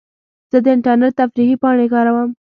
[0.51, 2.29] زه د انټرنیټ تفریحي پاڼې کاروم.